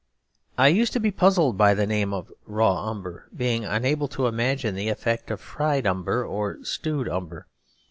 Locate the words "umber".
2.89-3.29, 5.85-6.25, 7.07-7.45